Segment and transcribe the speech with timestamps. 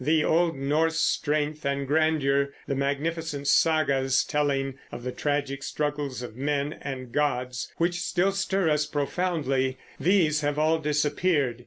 [0.03, 6.35] The old Norse strength and grandeur, the magnificent sagas telling of the tragic struggles of
[6.35, 11.59] men and gods, which still stir us profoundly, these have all disappeared.